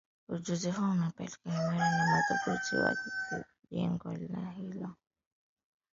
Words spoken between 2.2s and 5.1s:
umadhubuti wa jengo hilo